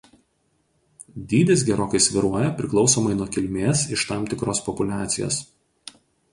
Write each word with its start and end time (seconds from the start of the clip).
Dydis 1.33 1.65
gerokai 1.67 2.01
svyruoja 2.07 2.49
priklausomai 2.63 3.15
nuo 3.21 3.29
kilmės 3.37 3.87
iš 3.99 4.09
tam 4.13 4.29
tikros 4.35 4.67
populiacijos. 4.71 5.43